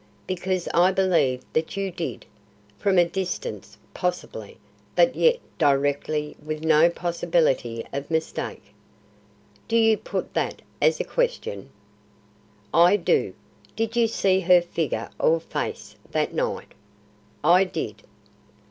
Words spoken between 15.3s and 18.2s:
face that night?" "I did."